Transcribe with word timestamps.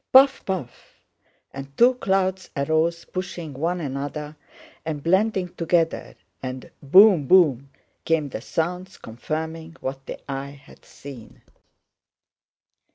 "Puff! 0.11 0.43
puff!"—and 0.47 1.77
two 1.77 1.93
clouds 1.93 2.49
arose 2.57 3.05
pushing 3.05 3.53
one 3.53 3.79
another 3.79 4.35
and 4.83 5.03
blending 5.03 5.53
together; 5.53 6.15
and 6.41 6.71
"boom, 6.81 7.27
boom!" 7.27 7.69
came 8.03 8.29
the 8.29 8.41
sounds 8.41 8.97
confirming 8.97 9.75
what 9.79 10.07
the 10.07 10.19
eye 10.27 10.59
had 10.65 10.85
seen. 10.85 11.43